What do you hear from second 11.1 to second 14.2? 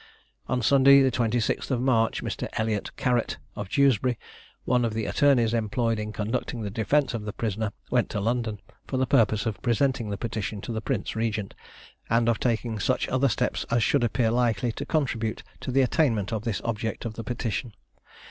Regent, and of taking such other steps as should